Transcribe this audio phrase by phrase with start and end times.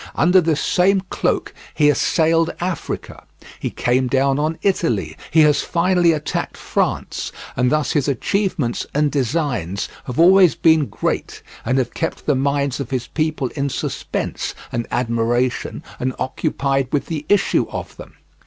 [0.15, 3.23] Under this same cloak he assailed Africa,
[3.59, 9.11] he came down on Italy, he has finally attacked France; and thus his achievements and
[9.11, 14.55] designs have always been great, and have kept the minds of his people in suspense
[14.71, 18.15] and admiration and occupied with the issue of them.